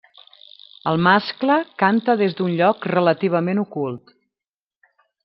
[0.91, 4.13] El mascle canta des d'un lloc relativament ocult.